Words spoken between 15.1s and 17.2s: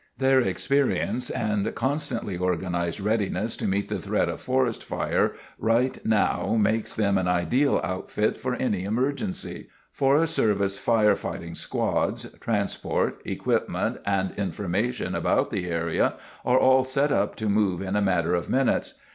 about the area are all set